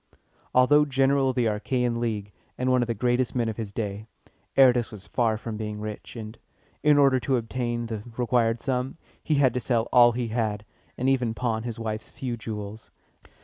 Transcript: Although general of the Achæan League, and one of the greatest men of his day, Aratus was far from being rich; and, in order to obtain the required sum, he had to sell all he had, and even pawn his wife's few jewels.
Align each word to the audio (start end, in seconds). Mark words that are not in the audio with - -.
Although 0.55 0.85
general 0.85 1.29
of 1.29 1.35
the 1.35 1.45
Achæan 1.45 1.97
League, 1.97 2.31
and 2.57 2.71
one 2.71 2.81
of 2.81 2.87
the 2.87 2.95
greatest 2.95 3.35
men 3.35 3.47
of 3.49 3.57
his 3.57 3.71
day, 3.71 4.07
Aratus 4.57 4.89
was 4.91 5.05
far 5.05 5.37
from 5.37 5.57
being 5.57 5.79
rich; 5.79 6.15
and, 6.15 6.39
in 6.81 6.97
order 6.97 7.19
to 7.19 7.37
obtain 7.37 7.85
the 7.85 8.01
required 8.17 8.61
sum, 8.61 8.97
he 9.21 9.35
had 9.35 9.53
to 9.53 9.59
sell 9.59 9.87
all 9.93 10.13
he 10.13 10.29
had, 10.29 10.65
and 10.97 11.07
even 11.07 11.35
pawn 11.35 11.61
his 11.61 11.77
wife's 11.77 12.09
few 12.09 12.35
jewels. 12.35 12.89